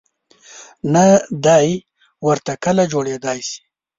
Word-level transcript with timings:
نه 0.93 1.05
دای 1.45 1.67
ورته 2.27 2.53
کله 2.63 2.83
جوړېدای 2.91 3.39
شي. 3.49 3.61